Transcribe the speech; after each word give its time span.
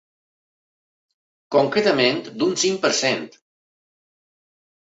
Concretament, 1.57 2.23
d’un 2.39 2.57
cinc 2.65 2.83
per 2.87 2.93
cent. 3.03 3.25